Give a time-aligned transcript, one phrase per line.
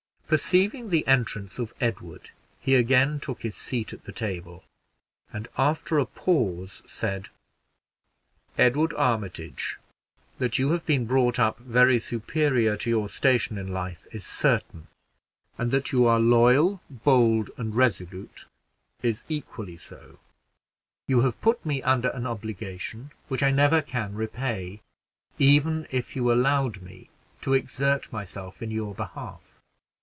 [0.31, 2.29] Perceiving the entrance of Edward,
[2.61, 4.63] he again took his seat at the table,
[5.33, 7.27] and after a pause said,
[8.57, 9.77] "Edward Armitage,
[10.39, 14.87] that you have been brought up very superior to your station in life is certain;
[15.57, 18.45] and that you are loyal, bold, and resolute
[19.03, 20.17] is equally so;
[21.09, 24.79] you have put me under an obligation which I never can repay,
[25.37, 27.09] even if you allowed me
[27.41, 29.49] to exert myself in your behalf.